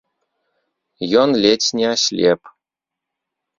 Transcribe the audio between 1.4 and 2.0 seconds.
ледзь не